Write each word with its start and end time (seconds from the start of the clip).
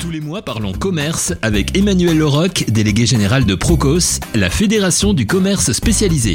Tous 0.00 0.10
les 0.12 0.20
mois, 0.20 0.42
parlons 0.42 0.72
commerce 0.72 1.34
avec 1.42 1.76
Emmanuel 1.76 2.16
Leroc, 2.16 2.66
délégué 2.68 3.04
général 3.04 3.44
de 3.44 3.56
Procos, 3.56 4.20
la 4.32 4.48
fédération 4.48 5.12
du 5.12 5.26
commerce 5.26 5.72
spécialisé. 5.72 6.34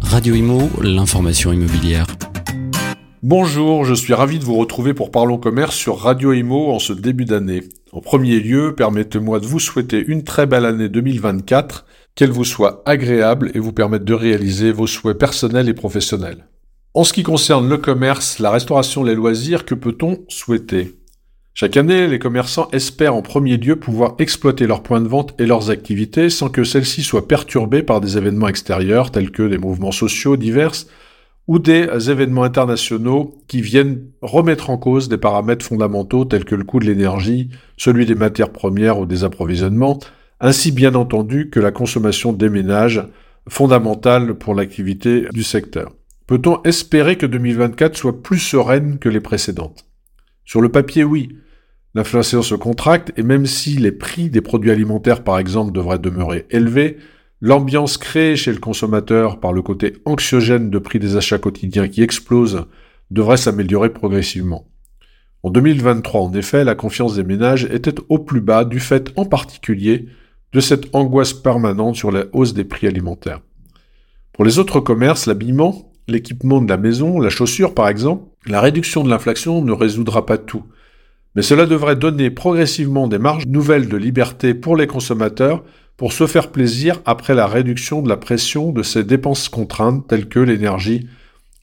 Radio 0.00 0.34
Imo, 0.34 0.68
l'information 0.82 1.52
immobilière. 1.52 2.08
Bonjour, 3.22 3.84
je 3.84 3.94
suis 3.94 4.14
ravi 4.14 4.40
de 4.40 4.44
vous 4.44 4.56
retrouver 4.56 4.94
pour 4.94 5.12
Parlons 5.12 5.38
Commerce 5.38 5.76
sur 5.76 5.98
Radio 5.98 6.32
Imo 6.32 6.72
en 6.72 6.80
ce 6.80 6.92
début 6.92 7.24
d'année. 7.24 7.62
En 7.92 8.00
premier 8.00 8.40
lieu, 8.40 8.74
permettez-moi 8.74 9.38
de 9.38 9.46
vous 9.46 9.60
souhaiter 9.60 10.04
une 10.04 10.24
très 10.24 10.46
belle 10.46 10.64
année 10.64 10.88
2024, 10.88 11.86
qu'elle 12.16 12.32
vous 12.32 12.44
soit 12.44 12.82
agréable 12.84 13.52
et 13.54 13.60
vous 13.60 13.72
permette 13.72 14.04
de 14.04 14.14
réaliser 14.14 14.72
vos 14.72 14.88
souhaits 14.88 15.18
personnels 15.18 15.68
et 15.68 15.74
professionnels. 15.74 16.48
En 16.94 17.04
ce 17.04 17.12
qui 17.12 17.22
concerne 17.22 17.68
le 17.68 17.78
commerce, 17.78 18.40
la 18.40 18.50
restauration, 18.50 19.04
les 19.04 19.14
loisirs, 19.14 19.64
que 19.64 19.76
peut-on 19.76 20.24
souhaiter? 20.28 20.96
Chaque 21.56 21.76
année, 21.76 22.08
les 22.08 22.18
commerçants 22.18 22.68
espèrent 22.72 23.14
en 23.14 23.22
premier 23.22 23.56
lieu 23.56 23.76
pouvoir 23.76 24.16
exploiter 24.18 24.66
leurs 24.66 24.82
points 24.82 25.00
de 25.00 25.06
vente 25.06 25.40
et 25.40 25.46
leurs 25.46 25.70
activités 25.70 26.28
sans 26.28 26.48
que 26.48 26.64
celles-ci 26.64 27.04
soient 27.04 27.28
perturbées 27.28 27.84
par 27.84 28.00
des 28.00 28.18
événements 28.18 28.48
extérieurs 28.48 29.12
tels 29.12 29.30
que 29.30 29.44
des 29.44 29.58
mouvements 29.58 29.92
sociaux 29.92 30.36
divers 30.36 30.72
ou 31.46 31.60
des 31.60 31.86
événements 32.10 32.42
internationaux 32.42 33.40
qui 33.46 33.60
viennent 33.60 34.02
remettre 34.20 34.68
en 34.68 34.78
cause 34.78 35.08
des 35.08 35.16
paramètres 35.16 35.64
fondamentaux 35.64 36.24
tels 36.24 36.44
que 36.44 36.56
le 36.56 36.64
coût 36.64 36.80
de 36.80 36.86
l'énergie, 36.86 37.50
celui 37.76 38.04
des 38.04 38.16
matières 38.16 38.50
premières 38.50 38.98
ou 38.98 39.06
des 39.06 39.22
approvisionnements, 39.22 40.00
ainsi 40.40 40.72
bien 40.72 40.96
entendu 40.96 41.50
que 41.50 41.60
la 41.60 41.70
consommation 41.70 42.32
des 42.32 42.48
ménages, 42.48 43.06
fondamentale 43.48 44.34
pour 44.34 44.56
l'activité 44.56 45.26
du 45.32 45.44
secteur. 45.44 45.92
Peut-on 46.26 46.62
espérer 46.62 47.16
que 47.16 47.26
2024 47.26 47.96
soit 47.96 48.22
plus 48.22 48.40
sereine 48.40 48.98
que 48.98 49.08
les 49.08 49.20
précédentes? 49.20 49.86
Sur 50.44 50.60
le 50.60 50.70
papier, 50.70 51.04
oui. 51.04 51.36
L'inflation 51.94 52.42
se 52.42 52.54
contracte 52.54 53.12
et 53.16 53.22
même 53.22 53.46
si 53.46 53.76
les 53.76 53.92
prix 53.92 54.28
des 54.28 54.40
produits 54.40 54.72
alimentaires, 54.72 55.22
par 55.22 55.38
exemple, 55.38 55.72
devraient 55.72 55.98
demeurer 55.98 56.46
élevés, 56.50 56.98
l'ambiance 57.40 57.98
créée 57.98 58.36
chez 58.36 58.52
le 58.52 58.58
consommateur 58.58 59.38
par 59.38 59.52
le 59.52 59.62
côté 59.62 59.94
anxiogène 60.04 60.70
de 60.70 60.78
prix 60.78 60.98
des 60.98 61.16
achats 61.16 61.38
quotidiens 61.38 61.88
qui 61.88 62.02
explose 62.02 62.66
devrait 63.10 63.36
s'améliorer 63.36 63.90
progressivement. 63.90 64.66
En 65.44 65.50
2023, 65.50 66.22
en 66.22 66.32
effet, 66.32 66.64
la 66.64 66.74
confiance 66.74 67.16
des 67.16 67.22
ménages 67.22 67.68
était 67.70 68.00
au 68.08 68.18
plus 68.18 68.40
bas 68.40 68.64
du 68.64 68.80
fait 68.80 69.12
en 69.16 69.26
particulier 69.26 70.06
de 70.52 70.60
cette 70.60 70.94
angoisse 70.94 71.34
permanente 71.34 71.96
sur 71.96 72.10
la 72.10 72.24
hausse 72.32 72.54
des 72.54 72.64
prix 72.64 72.86
alimentaires. 72.86 73.40
Pour 74.32 74.44
les 74.44 74.58
autres 74.58 74.80
commerces, 74.80 75.26
l'habillement, 75.26 75.92
l'équipement 76.08 76.60
de 76.60 76.68
la 76.68 76.76
maison, 76.76 77.20
la 77.20 77.30
chaussure 77.30 77.74
par 77.74 77.88
exemple, 77.88 78.24
la 78.46 78.60
réduction 78.60 79.04
de 79.04 79.10
l'inflation 79.10 79.62
ne 79.62 79.72
résoudra 79.72 80.26
pas 80.26 80.38
tout. 80.38 80.64
Mais 81.34 81.42
cela 81.42 81.66
devrait 81.66 81.96
donner 81.96 82.30
progressivement 82.30 83.08
des 83.08 83.18
marges 83.18 83.46
nouvelles 83.46 83.88
de 83.88 83.96
liberté 83.96 84.54
pour 84.54 84.76
les 84.76 84.86
consommateurs 84.86 85.64
pour 85.96 86.12
se 86.12 86.26
faire 86.26 86.50
plaisir 86.50 87.00
après 87.04 87.34
la 87.34 87.46
réduction 87.46 88.02
de 88.02 88.08
la 88.08 88.16
pression 88.16 88.72
de 88.72 88.82
ces 88.82 89.04
dépenses 89.04 89.48
contraintes 89.48 90.06
telles 90.08 90.28
que 90.28 90.40
l'énergie 90.40 91.08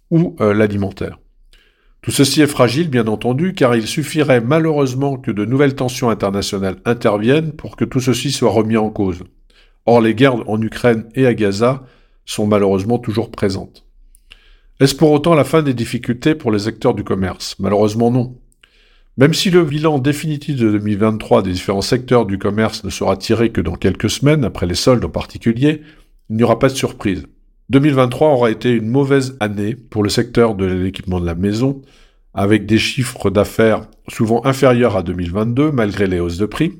ou 0.09 0.35
euh, 0.41 0.53
l'alimentaire. 0.53 1.19
Tout 2.01 2.11
ceci 2.11 2.41
est 2.41 2.47
fragile, 2.47 2.89
bien 2.89 3.07
entendu, 3.07 3.53
car 3.53 3.75
il 3.75 3.85
suffirait 3.85 4.41
malheureusement 4.41 5.17
que 5.17 5.29
de 5.29 5.45
nouvelles 5.45 5.75
tensions 5.75 6.09
internationales 6.09 6.77
interviennent 6.85 7.51
pour 7.51 7.75
que 7.75 7.85
tout 7.85 7.99
ceci 7.99 8.31
soit 8.31 8.49
remis 8.49 8.77
en 8.77 8.89
cause. 8.89 9.23
Or, 9.85 10.01
les 10.01 10.15
guerres 10.15 10.49
en 10.49 10.61
Ukraine 10.61 11.05
et 11.15 11.27
à 11.27 11.33
Gaza 11.33 11.83
sont 12.25 12.47
malheureusement 12.47 12.97
toujours 12.97 13.29
présentes. 13.29 13.85
Est-ce 14.79 14.95
pour 14.95 15.11
autant 15.11 15.35
la 15.35 15.43
fin 15.43 15.61
des 15.61 15.75
difficultés 15.75 16.33
pour 16.33 16.51
les 16.51 16.67
acteurs 16.67 16.95
du 16.95 17.03
commerce? 17.03 17.55
Malheureusement 17.59 18.09
non. 18.09 18.40
Même 19.17 19.33
si 19.33 19.49
le 19.49 19.65
bilan 19.65 19.99
définitif 19.99 20.55
de 20.55 20.71
2023 20.71 21.43
des 21.43 21.51
différents 21.51 21.81
secteurs 21.81 22.25
du 22.25 22.37
commerce 22.37 22.83
ne 22.83 22.89
sera 22.89 23.17
tiré 23.17 23.51
que 23.51 23.59
dans 23.59 23.75
quelques 23.75 24.09
semaines, 24.09 24.45
après 24.45 24.65
les 24.65 24.75
soldes 24.75 25.03
en 25.03 25.09
particulier, 25.09 25.81
il 26.29 26.37
n'y 26.37 26.43
aura 26.43 26.59
pas 26.59 26.69
de 26.69 26.75
surprise. 26.75 27.25
2023 27.69 28.29
aura 28.29 28.51
été 28.51 28.71
une 28.71 28.87
mauvaise 28.87 29.37
année 29.39 29.75
pour 29.75 30.03
le 30.03 30.09
secteur 30.09 30.55
de 30.55 30.65
l'équipement 30.65 31.19
de 31.19 31.25
la 31.25 31.35
maison, 31.35 31.81
avec 32.33 32.65
des 32.65 32.77
chiffres 32.77 33.29
d'affaires 33.29 33.87
souvent 34.07 34.45
inférieurs 34.45 34.95
à 34.95 35.03
2022 35.03 35.71
malgré 35.71 36.07
les 36.07 36.19
hausses 36.19 36.37
de 36.37 36.45
prix. 36.45 36.79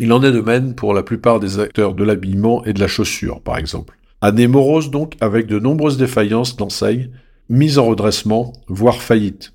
Il 0.00 0.12
en 0.12 0.22
est 0.22 0.32
de 0.32 0.40
même 0.40 0.74
pour 0.74 0.94
la 0.94 1.02
plupart 1.04 1.38
des 1.38 1.60
acteurs 1.60 1.94
de 1.94 2.02
l'habillement 2.02 2.64
et 2.64 2.72
de 2.72 2.80
la 2.80 2.88
chaussure, 2.88 3.40
par 3.40 3.56
exemple. 3.56 3.96
Année 4.20 4.48
morose 4.48 4.90
donc, 4.90 5.14
avec 5.20 5.46
de 5.46 5.58
nombreuses 5.58 5.98
défaillances 5.98 6.56
d'enseignes, 6.56 7.10
mises 7.48 7.78
en 7.78 7.86
redressement, 7.86 8.52
voire 8.68 9.02
faillites. 9.02 9.52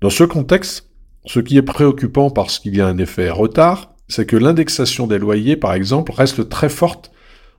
Dans 0.00 0.10
ce 0.10 0.24
contexte, 0.24 0.90
ce 1.26 1.40
qui 1.40 1.56
est 1.56 1.62
préoccupant 1.62 2.30
parce 2.30 2.58
qu'il 2.58 2.76
y 2.76 2.80
a 2.80 2.86
un 2.86 2.98
effet 2.98 3.30
retard, 3.30 3.94
c'est 4.08 4.26
que 4.26 4.36
l'indexation 4.36 5.06
des 5.06 5.18
loyers, 5.18 5.56
par 5.56 5.74
exemple, 5.74 6.12
reste 6.12 6.48
très 6.48 6.68
forte, 6.68 7.10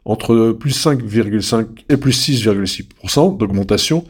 entre 0.05 0.51
plus 0.51 0.85
5,5 0.85 1.67
et 1.89 1.97
plus 1.97 2.29
6,6% 2.29 3.37
d'augmentation, 3.37 4.05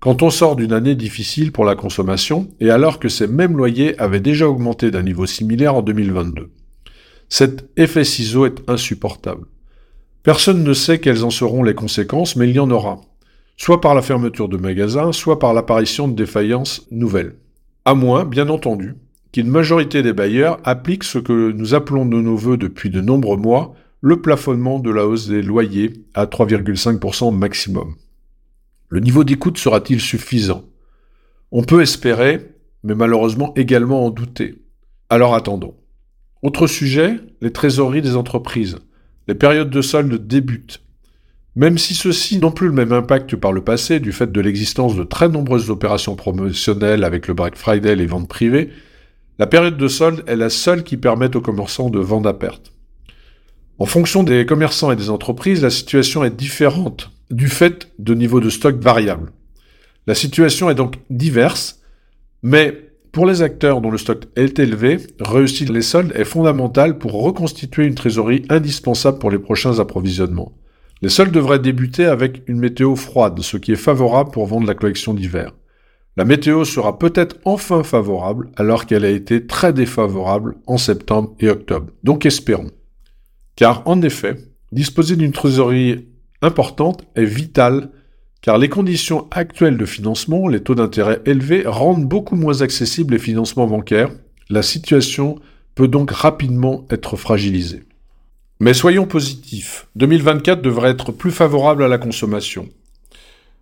quand 0.00 0.22
on 0.22 0.30
sort 0.30 0.56
d'une 0.56 0.72
année 0.72 0.94
difficile 0.94 1.52
pour 1.52 1.64
la 1.64 1.76
consommation, 1.76 2.48
et 2.60 2.70
alors 2.70 2.98
que 2.98 3.08
ces 3.08 3.28
mêmes 3.28 3.56
loyers 3.56 3.98
avaient 3.98 4.20
déjà 4.20 4.48
augmenté 4.48 4.90
d'un 4.90 5.02
niveau 5.02 5.26
similaire 5.26 5.76
en 5.76 5.82
2022. 5.82 6.50
Cet 7.28 7.68
effet 7.76 8.04
ciseau 8.04 8.46
est 8.46 8.68
insupportable. 8.68 9.46
Personne 10.22 10.64
ne 10.64 10.72
sait 10.74 10.98
quelles 10.98 11.24
en 11.24 11.30
seront 11.30 11.62
les 11.62 11.74
conséquences, 11.74 12.36
mais 12.36 12.48
il 12.48 12.56
y 12.56 12.60
en 12.60 12.70
aura. 12.70 13.00
Soit 13.56 13.80
par 13.80 13.94
la 13.94 14.02
fermeture 14.02 14.48
de 14.48 14.56
magasins, 14.56 15.12
soit 15.12 15.38
par 15.38 15.54
l'apparition 15.54 16.08
de 16.08 16.14
défaillances 16.14 16.86
nouvelles. 16.90 17.36
À 17.86 17.94
moins, 17.94 18.24
bien 18.24 18.48
entendu, 18.48 18.96
qu'une 19.30 19.46
majorité 19.46 20.02
des 20.02 20.12
bailleurs 20.12 20.58
appliquent 20.64 21.04
ce 21.04 21.20
que 21.20 21.52
nous 21.52 21.72
appelons 21.72 22.04
de 22.04 22.20
nos 22.20 22.34
voeux 22.34 22.56
depuis 22.56 22.90
de 22.90 23.00
nombreux 23.00 23.36
mois, 23.36 23.76
le 24.00 24.20
plafonnement 24.20 24.80
de 24.80 24.90
la 24.90 25.06
hausse 25.06 25.28
des 25.28 25.40
loyers 25.40 25.92
à 26.12 26.26
3,5% 26.26 27.32
maximum. 27.32 27.94
Le 28.88 28.98
niveau 28.98 29.22
d'écoute 29.22 29.56
sera-t-il 29.56 30.00
suffisant? 30.00 30.64
On 31.52 31.62
peut 31.62 31.80
espérer, 31.80 32.56
mais 32.82 32.96
malheureusement 32.96 33.54
également 33.54 34.04
en 34.04 34.10
douter. 34.10 34.56
Alors 35.08 35.36
attendons. 35.36 35.76
Autre 36.42 36.66
sujet, 36.66 37.20
les 37.40 37.52
trésoreries 37.52 38.02
des 38.02 38.16
entreprises. 38.16 38.78
Les 39.28 39.36
périodes 39.36 39.70
de 39.70 39.80
solde 39.80 40.26
débutent. 40.26 40.82
Même 41.56 41.78
si 41.78 41.94
ceux-ci 41.94 42.38
n'ont 42.38 42.52
plus 42.52 42.66
le 42.66 42.74
même 42.74 42.92
impact 42.92 43.30
que 43.30 43.36
par 43.36 43.50
le 43.50 43.64
passé, 43.64 43.98
du 43.98 44.12
fait 44.12 44.30
de 44.30 44.40
l'existence 44.42 44.94
de 44.94 45.04
très 45.04 45.30
nombreuses 45.30 45.70
opérations 45.70 46.14
promotionnelles 46.14 47.02
avec 47.02 47.26
le 47.26 47.34
Black 47.34 47.56
Friday 47.56 47.92
et 47.92 47.96
les 47.96 48.04
ventes 48.04 48.28
privées, 48.28 48.68
la 49.38 49.46
période 49.46 49.78
de 49.78 49.88
solde 49.88 50.22
est 50.26 50.36
la 50.36 50.50
seule 50.50 50.84
qui 50.84 50.98
permette 50.98 51.34
aux 51.34 51.40
commerçants 51.40 51.88
de 51.88 51.98
vendre 51.98 52.28
à 52.28 52.38
perte. 52.38 52.72
En 53.78 53.86
fonction 53.86 54.22
des 54.22 54.44
commerçants 54.44 54.92
et 54.92 54.96
des 54.96 55.08
entreprises, 55.08 55.62
la 55.62 55.70
situation 55.70 56.24
est 56.24 56.36
différente 56.36 57.10
du 57.30 57.48
fait 57.48 57.88
de 57.98 58.12
niveaux 58.12 58.40
de 58.40 58.50
stock 58.50 58.76
variables. 58.76 59.32
La 60.06 60.14
situation 60.14 60.68
est 60.68 60.74
donc 60.74 60.96
diverse, 61.08 61.80
mais 62.42 62.90
pour 63.12 63.24
les 63.24 63.40
acteurs 63.40 63.80
dont 63.80 63.90
le 63.90 63.98
stock 63.98 64.24
est 64.36 64.58
élevé, 64.58 64.98
réussir 65.20 65.72
les 65.72 65.80
soldes 65.80 66.12
est 66.14 66.24
fondamental 66.24 66.98
pour 66.98 67.12
reconstituer 67.22 67.86
une 67.86 67.94
trésorerie 67.94 68.44
indispensable 68.50 69.18
pour 69.18 69.30
les 69.30 69.38
prochains 69.38 69.78
approvisionnements. 69.78 70.52
Les 71.02 71.08
soldes 71.08 71.32
devraient 71.32 71.58
débuter 71.58 72.06
avec 72.06 72.42
une 72.46 72.58
météo 72.58 72.96
froide, 72.96 73.40
ce 73.40 73.56
qui 73.56 73.72
est 73.72 73.76
favorable 73.76 74.30
pour 74.30 74.46
vendre 74.46 74.66
la 74.66 74.74
collection 74.74 75.12
d'hiver. 75.12 75.52
La 76.16 76.24
météo 76.24 76.64
sera 76.64 76.98
peut-être 76.98 77.36
enfin 77.44 77.82
favorable 77.82 78.50
alors 78.56 78.86
qu'elle 78.86 79.04
a 79.04 79.10
été 79.10 79.46
très 79.46 79.74
défavorable 79.74 80.56
en 80.66 80.78
septembre 80.78 81.34
et 81.40 81.50
octobre. 81.50 81.92
Donc 82.02 82.24
espérons. 82.24 82.70
Car 83.54 83.82
en 83.86 84.00
effet, 84.00 84.36
disposer 84.72 85.16
d'une 85.16 85.32
trésorerie 85.32 86.06
importante 86.40 87.04
est 87.16 87.24
vital 87.24 87.90
car 88.40 88.58
les 88.58 88.68
conditions 88.68 89.26
actuelles 89.32 89.76
de 89.76 89.84
financement, 89.84 90.46
les 90.46 90.60
taux 90.60 90.74
d'intérêt 90.74 91.20
élevés, 91.26 91.64
rendent 91.66 92.06
beaucoup 92.06 92.36
moins 92.36 92.62
accessibles 92.62 93.14
les 93.14 93.18
financements 93.18 93.66
bancaires. 93.66 94.10
La 94.48 94.62
situation 94.62 95.36
peut 95.74 95.88
donc 95.88 96.12
rapidement 96.12 96.86
être 96.90 97.16
fragilisée. 97.16 97.82
Mais 98.58 98.72
soyons 98.72 99.04
positifs, 99.04 99.86
2024 99.96 100.62
devrait 100.62 100.90
être 100.90 101.12
plus 101.12 101.30
favorable 101.30 101.84
à 101.84 101.88
la 101.88 101.98
consommation. 101.98 102.70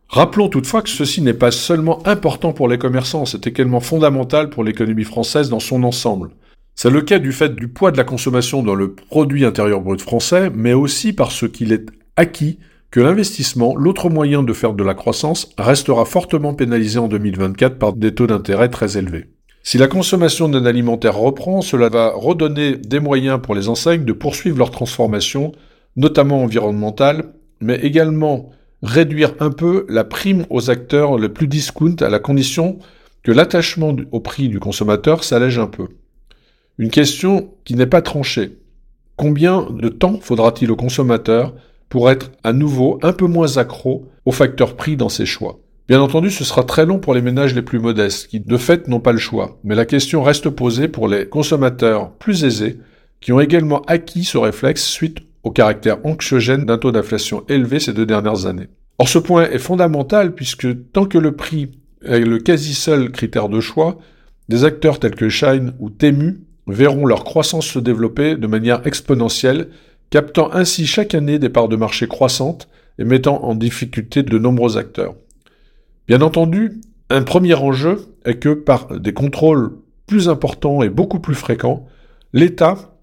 Rappelons 0.09 0.49
toutefois 0.49 0.83
que 0.83 0.89
ceci 0.89 1.21
n'est 1.21 1.35
pas 1.35 1.51
seulement 1.51 2.07
important 2.07 2.53
pour 2.53 2.69
les 2.69 2.79
commerçants, 2.79 3.27
c'est 3.27 3.45
également 3.49 3.81
fondamental 3.81 4.51
pour 4.51 4.63
l'économie 4.63 5.03
française 5.03 5.49
dans 5.49 5.59
son 5.59 5.83
ensemble. 5.83 6.31
C'est 6.77 6.91
le 6.91 7.03
cas 7.03 7.19
du 7.19 7.33
fait 7.33 7.57
du 7.57 7.67
poids 7.67 7.91
de 7.91 7.97
la 7.97 8.05
consommation 8.05 8.63
dans 8.63 8.77
le 8.77 8.95
produit 8.95 9.45
intérieur 9.45 9.81
brut 9.81 10.01
français, 10.01 10.49
mais 10.55 10.75
aussi 10.75 11.13
parce 11.13 11.49
qu'il 11.51 11.73
est 11.73 11.87
acquis 12.17 12.61
que 12.93 13.01
l'investissement, 13.01 13.75
l'autre 13.75 14.09
moyen 14.11 14.45
de 14.45 14.53
faire 14.53 14.75
de 14.75 14.85
la 14.85 14.95
croissance, 14.95 15.51
restera 15.59 16.05
fortement 16.05 16.55
pénalisé 16.55 17.01
en 17.01 17.09
2024 17.09 17.81
par 17.81 17.95
des 17.95 18.15
taux 18.15 18.29
d'intérêt 18.29 18.69
très 18.69 18.97
élevés. 18.97 19.27
Si 19.67 19.79
la 19.79 19.89
consommation 19.89 20.51
d'un 20.51 20.67
alimentaire 20.67 21.17
reprend, 21.17 21.63
cela 21.63 21.89
va 21.89 22.13
redonner 22.15 22.77
des 22.77 23.01
moyens 23.01 23.41
pour 23.41 23.55
les 23.55 23.71
enseignes 23.71 24.05
de 24.05 24.13
poursuivre 24.13 24.59
leur 24.59 24.71
transformation, 24.71 25.53
notamment 25.97 26.43
environnementale, 26.43 27.33
mais 27.61 27.77
également 27.77 28.51
réduire 28.83 29.33
un 29.41 29.51
peu 29.51 29.87
la 29.89 30.05
prime 30.05 30.45
aux 30.51 30.69
acteurs 30.69 31.17
les 31.17 31.31
plus 31.31 31.49
discount 31.49 31.97
à 32.01 32.11
la 32.11 32.19
condition 32.19 32.79
que 33.23 33.33
l'attachement 33.33 33.97
au 34.13 34.21
prix 34.21 34.51
du 34.51 34.61
consommateur 34.61 35.25
s'allège 35.25 35.59
un 35.59 35.67
peu. 35.67 35.89
Une 36.77 36.91
question 36.91 37.55
qui 37.65 37.75
n'est 37.75 37.87
pas 37.87 38.03
tranchée. 38.03 38.59
Combien 39.17 39.67
de 39.71 39.89
temps 39.89 40.21
faudra-t-il 40.21 40.71
au 40.71 40.77
consommateur 40.77 41.55
pour 41.89 42.11
être 42.11 42.33
à 42.43 42.53
nouveau 42.53 42.99
un 43.01 43.15
peu 43.15 43.27
moins 43.27 43.57
accro 43.57 44.11
au 44.27 44.31
facteur 44.31 44.77
prix 44.77 44.99
dans 44.99 45.09
ses 45.09 45.25
choix? 45.25 45.64
Bien 45.87 46.01
entendu, 46.01 46.31
ce 46.31 46.45
sera 46.45 46.65
très 46.65 46.87
long 46.87 46.99
pour 46.99 47.13
les 47.13 47.21
ménages 47.21 47.55
les 47.55 47.61
plus 47.61 47.79
modestes, 47.79 48.29
qui 48.29 48.41
de 48.41 48.57
fait 48.57 48.89
n'ont 48.89 49.01
pas 49.01 49.13
le 49.13 49.19
choix, 49.19 49.59
mais 49.65 49.75
la 49.75 49.85
question 49.85 50.23
reste 50.23 50.49
posée 50.49 50.89
pour 50.89 51.09
les 51.09 51.29
consommateurs 51.29 52.13
plus 52.13 52.45
aisés, 52.45 52.79
qui 53.21 53.33
ont 53.33 53.41
également 53.41 53.83
acquis 53.83 54.25
ce 54.25 54.39
réflexe 54.39 54.83
suite 54.83 55.19
au 55.43 55.51
caractère 55.51 55.99
anxiogène 56.05 56.65
d'un 56.65 56.79
taux 56.79 56.91
d'inflation 56.91 57.45
élevé 57.51 57.81
ces 57.81 57.93
deux 57.93 58.07
dernières 58.07 58.47
années. 58.47 58.69
Or 58.99 59.11
ce 59.11 59.19
point 59.19 59.51
est 59.51 59.59
fondamental 59.59 60.35
puisque 60.35 60.67
tant 60.93 61.05
que 61.05 61.19
le 61.19 61.37
prix 61.37 61.73
est 62.03 62.21
le 62.21 62.39
quasi 62.39 62.73
seul 62.73 63.13
critère 63.13 63.51
de 63.51 63.61
choix, 63.61 63.99
des 64.49 64.65
acteurs 64.65 64.99
tels 64.99 65.15
que 65.15 65.29
Shine 65.29 65.75
ou 65.81 65.91
Temu 65.91 66.41
verront 66.67 67.05
leur 67.05 67.25
croissance 67.25 67.67
se 67.67 67.79
développer 67.79 68.37
de 68.37 68.47
manière 68.47 68.87
exponentielle, 68.87 69.69
captant 70.09 70.51
ainsi 70.55 70.87
chaque 70.87 71.15
année 71.15 71.39
des 71.39 71.51
parts 71.51 71.69
de 71.69 71.77
marché 71.77 72.09
croissantes 72.09 72.69
et 72.99 73.05
mettant 73.05 73.45
en 73.45 73.55
difficulté 73.55 74.23
de 74.23 74.39
nombreux 74.39 74.79
acteurs. 74.79 75.15
Bien 76.07 76.21
entendu, 76.21 76.81
un 77.09 77.23
premier 77.23 77.55
enjeu 77.55 78.05
est 78.27 78.35
que 78.35 78.51
par 78.51 79.01
des 79.01 79.15
contrôles 79.15 79.79
plus 80.07 80.29
importants 80.29 80.83
et 80.83 80.91
beaucoup 80.91 81.19
plus 81.19 81.35
fréquents, 81.35 81.87
l'État 82.35 82.99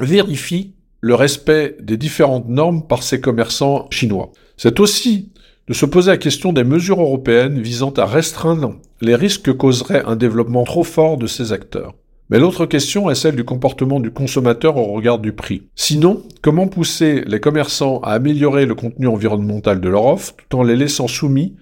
vérifie 0.00 0.72
le 1.02 1.14
respect 1.14 1.76
des 1.82 1.98
différentes 1.98 2.48
normes 2.48 2.86
par 2.86 3.02
ses 3.02 3.20
commerçants 3.20 3.88
chinois. 3.90 4.32
C'est 4.56 4.80
aussi 4.80 5.32
de 5.68 5.74
se 5.74 5.84
poser 5.84 6.12
la 6.12 6.16
question 6.16 6.54
des 6.54 6.64
mesures 6.64 7.00
européennes 7.00 7.60
visant 7.60 7.92
à 7.92 8.06
restreindre 8.06 8.76
les 9.02 9.14
risques 9.14 9.42
que 9.42 9.50
causerait 9.50 10.04
un 10.06 10.16
développement 10.16 10.64
trop 10.64 10.84
fort 10.84 11.18
de 11.18 11.26
ces 11.26 11.52
acteurs. 11.52 11.94
Mais 12.30 12.38
l'autre 12.38 12.64
question 12.64 13.10
est 13.10 13.14
celle 13.14 13.36
du 13.36 13.44
comportement 13.44 14.00
du 14.00 14.10
consommateur 14.10 14.78
au 14.78 14.94
regard 14.94 15.18
du 15.18 15.32
prix. 15.32 15.64
Sinon, 15.76 16.22
comment 16.42 16.68
pousser 16.68 17.22
les 17.26 17.38
commerçants 17.38 18.00
à 18.00 18.12
améliorer 18.12 18.64
le 18.64 18.74
contenu 18.74 19.08
environnemental 19.08 19.80
de 19.80 19.88
leur 19.90 20.06
offre 20.06 20.34
tout 20.48 20.56
en 20.56 20.62
les 20.62 20.74
laissant 20.74 21.06
soumis 21.06 21.54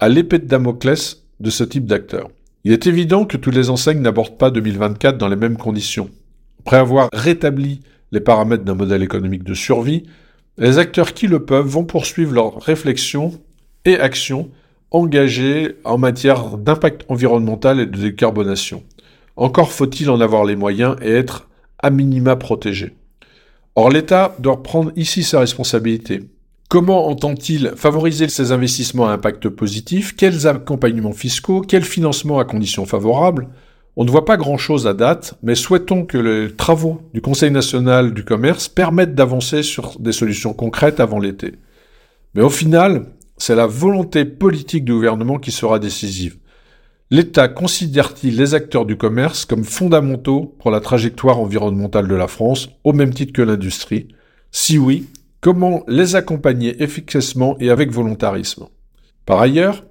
à 0.00 0.08
l'épée 0.08 0.38
de 0.38 0.46
Damoclès 0.46 1.22
de 1.40 1.50
ce 1.50 1.62
type 1.62 1.84
d'acteurs 1.84 2.30
Il 2.64 2.72
est 2.72 2.86
évident 2.86 3.26
que 3.26 3.36
toutes 3.36 3.54
les 3.54 3.68
enseignes 3.70 4.00
n'abordent 4.00 4.38
pas 4.38 4.50
2024 4.50 5.18
dans 5.18 5.28
les 5.28 5.36
mêmes 5.36 5.58
conditions. 5.58 6.10
Après 6.60 6.78
avoir 6.78 7.10
rétabli 7.12 7.80
les 8.10 8.20
paramètres 8.20 8.64
d'un 8.64 8.74
modèle 8.74 9.02
économique 9.02 9.44
de 9.44 9.54
survie, 9.54 10.04
les 10.58 10.78
acteurs 10.78 11.12
qui 11.12 11.26
le 11.26 11.44
peuvent 11.44 11.66
vont 11.66 11.84
poursuivre 11.84 12.34
leurs 12.34 12.60
réflexions 12.60 13.32
et 13.84 13.98
actions 13.98 14.50
engagées 14.90 15.76
en 15.84 15.98
matière 15.98 16.56
d'impact 16.56 17.04
environnemental 17.08 17.78
et 17.78 17.86
de 17.86 17.96
décarbonation. 17.96 18.82
Encore 19.36 19.70
faut-il 19.70 20.10
en 20.10 20.20
avoir 20.20 20.44
les 20.44 20.56
moyens 20.56 20.96
et 21.02 21.12
être 21.12 21.48
à 21.78 21.90
minima 21.90 22.36
protégé. 22.36 22.94
Or 23.76 23.90
l'État 23.90 24.34
doit 24.38 24.62
prendre 24.62 24.92
ici 24.96 25.22
sa 25.22 25.40
responsabilité. 25.40 26.22
Comment 26.70 27.08
entend-il 27.08 27.72
favoriser 27.74 28.28
ces 28.28 28.52
investissements 28.52 29.08
à 29.08 29.12
impact 29.12 29.48
positif? 29.48 30.14
Quels 30.14 30.46
accompagnements 30.46 31.10
fiscaux? 31.10 31.62
Quels 31.62 31.82
financements 31.82 32.38
à 32.38 32.44
conditions 32.44 32.86
favorables 32.86 33.48
On 33.96 34.04
ne 34.04 34.10
voit 34.10 34.24
pas 34.24 34.36
grand-chose 34.36 34.86
à 34.86 34.94
date, 34.94 35.34
mais 35.42 35.56
souhaitons 35.56 36.06
que 36.06 36.16
les 36.16 36.54
travaux 36.54 37.00
du 37.12 37.20
Conseil 37.20 37.50
national 37.50 38.14
du 38.14 38.24
commerce 38.24 38.68
permettent 38.68 39.16
d'avancer 39.16 39.64
sur 39.64 39.98
des 39.98 40.12
solutions 40.12 40.52
concrètes 40.52 41.00
avant 41.00 41.18
l'été. 41.18 41.56
Mais 42.34 42.42
au 42.42 42.50
final, 42.50 43.06
c'est 43.36 43.56
la 43.56 43.66
volonté 43.66 44.24
politique 44.24 44.84
du 44.84 44.92
gouvernement 44.92 45.40
qui 45.40 45.50
sera 45.50 45.80
décisive. 45.80 46.36
L'État 47.10 47.48
considère-t-il 47.48 48.36
les 48.36 48.54
acteurs 48.54 48.86
du 48.86 48.96
commerce 48.96 49.44
comme 49.44 49.64
fondamentaux 49.64 50.54
pour 50.60 50.70
la 50.70 50.78
trajectoire 50.78 51.40
environnementale 51.40 52.06
de 52.06 52.14
la 52.14 52.28
France, 52.28 52.68
au 52.84 52.92
même 52.92 53.12
titre 53.12 53.32
que 53.32 53.42
l'industrie? 53.42 54.06
Si 54.52 54.78
oui, 54.78 55.08
comment 55.40 55.84
les 55.88 56.16
accompagner 56.16 56.82
efficacement 56.82 57.56
et 57.60 57.70
avec 57.70 57.90
volontarisme. 57.90 58.66
Par 59.26 59.40
ailleurs, 59.40 59.84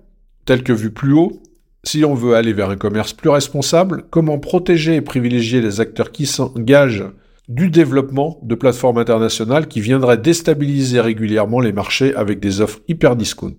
tel 0.46 0.64
que 0.64 0.74
vu 0.74 0.92
plus 0.92 1.14
haut, 1.14 1.42
si 1.84 2.04
on 2.04 2.14
veut 2.14 2.36
aller 2.36 2.54
vers 2.54 2.70
un 2.70 2.76
commerce 2.76 3.14
plus 3.14 3.30
responsable, 3.30 4.04
comment 4.10 4.38
protéger 4.38 4.96
et 4.96 5.02
privilégier 5.02 5.62
les 5.62 5.80
acteurs 5.80 6.12
qui 6.12 6.26
s'engagent 6.26 7.06
du 7.48 7.70
développement 7.70 8.40
de 8.44 8.54
plateformes 8.54 9.00
internationales 9.00 9.68
qui 9.68 9.82
viendraient 9.82 10.18
déstabiliser 10.18 11.02
régulièrement 11.02 11.60
les 11.60 11.72
marchés 11.72 12.14
avec 12.16 12.40
des 12.40 12.62
offres 12.62 12.80
hyper 12.88 13.16
discount. 13.16 13.58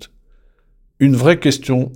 Une 1.01 1.17
vraie 1.17 1.41
question 1.41 1.91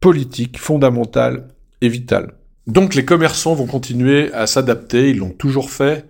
politique 0.00 0.58
fondamentale 0.58 1.48
et 1.82 1.88
vitale. 1.88 2.34
Donc 2.66 2.94
les 2.94 3.04
commerçants 3.04 3.54
vont 3.54 3.66
continuer 3.66 4.32
à 4.32 4.46
s'adapter, 4.46 5.10
ils 5.10 5.18
l'ont 5.18 5.30
toujours 5.30 5.70
fait, 5.70 6.04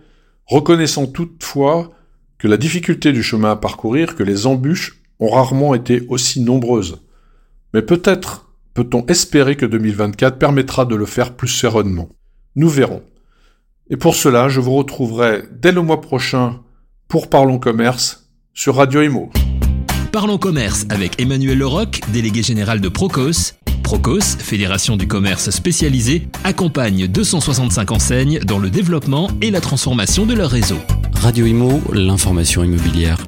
reconnaissant 0.47 1.07
toutefois 1.07 1.91
que 2.39 2.49
la 2.49 2.57
difficulté 2.57 3.13
du 3.13 3.23
chemin 3.23 3.53
à 3.53 3.57
parcourir, 3.57 4.15
que 4.15 4.23
les 4.23 4.47
embûches 4.47 5.01
ont 5.21 5.31
rarement 5.31 5.75
été 5.75 6.05
aussi 6.09 6.41
nombreuses. 6.41 7.03
Mais 7.75 7.83
peut-être 7.83 8.51
peut-on 8.75 9.05
espérer 9.07 9.57
que 9.57 9.67
2024 9.67 10.39
permettra 10.39 10.85
de 10.85 10.95
le 10.95 11.07
faire 11.07 11.35
plus 11.35 11.49
sereinement. 11.49 12.09
Nous 12.55 12.69
verrons. 12.69 13.03
Et 13.89 13.97
pour 13.97 14.15
cela, 14.15 14.49
je 14.49 14.61
vous 14.61 14.75
retrouverai 14.75 15.45
dès 15.53 15.73
le 15.73 15.81
mois 15.81 16.01
prochain 16.01 16.61
pour 17.09 17.31
Parlons 17.31 17.59
Commerce 17.59 18.29
sur 18.53 18.77
Radio 18.77 19.03
Imo. 19.03 19.31
Parlons 20.13 20.39
Commerce 20.39 20.87
avec 20.91 21.21
Emmanuel 21.21 21.59
Leroc, 21.59 22.01
délégué 22.13 22.43
général 22.43 22.81
de 22.81 22.89
Procos, 22.89 23.55
Procos, 23.83 24.37
fédération 24.39 24.97
du 24.97 25.07
commerce 25.07 25.51
spécialisé, 25.51 26.27
accompagne 26.43 27.07
265 27.07 27.93
enseignes 27.93 28.41
dans 28.41 28.59
le 28.59 28.69
développement 28.69 29.31
et 29.41 29.53
la 29.53 29.61
transformation 29.61 30.27
de 30.27 30.35
leur 30.35 30.51
réseau. 30.51 30.79
Radio 31.27 31.45
Imo, 31.45 31.81
l'information 31.93 32.63
immobilière. 32.63 33.19